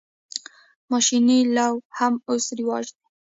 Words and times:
ماشیني 0.91 1.39
لو 1.55 1.73
هم 1.97 2.13
اوس 2.29 2.45
رواج 2.57 2.85
دی. 2.97 3.05